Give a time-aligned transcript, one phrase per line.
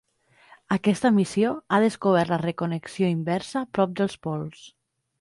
[0.75, 4.69] Aquesta missió ha descobert la 'reconnexió inversa' prop dels pols.